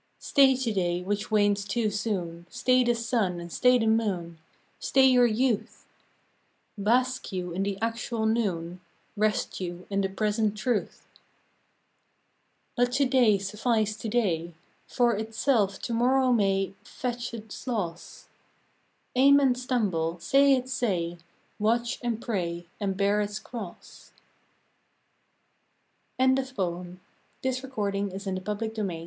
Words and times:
Stay 0.17 0.55
to 0.55 0.73
day 0.73 1.03
which 1.03 1.29
wanes 1.29 1.63
too 1.63 1.91
soon, 1.91 2.47
Stay 2.49 2.83
the 2.83 2.95
sun 2.95 3.39
and 3.39 3.51
stay 3.51 3.77
the 3.77 3.85
moon, 3.85 4.39
Stay 4.79 5.05
your 5.05 5.27
youth; 5.27 5.85
Bask 6.75 7.31
you 7.31 7.51
in 7.51 7.61
the 7.61 7.77
actual 7.83 8.25
noon, 8.25 8.81
Rest 9.15 9.59
you 9.61 9.85
in 9.91 10.01
the 10.01 10.09
present 10.09 10.57
truth. 10.57 11.07
Let 12.79 12.93
to 12.93 13.05
day 13.05 13.37
suffice 13.37 13.95
to 13.97 14.09
day: 14.09 14.55
For 14.87 15.15
itself 15.15 15.79
to 15.83 15.93
morrow 15.93 16.33
may 16.33 16.73
Fetch 16.83 17.31
its 17.31 17.67
loss; 17.67 18.27
Aim 19.15 19.39
and 19.39 19.55
stumble, 19.55 20.17
say 20.17 20.53
its 20.55 20.73
say, 20.73 21.19
Watch 21.59 21.99
and 22.01 22.19
pray 22.19 22.65
and 22.79 22.97
bear 22.97 23.21
its 23.21 23.37
cross. 23.37 24.09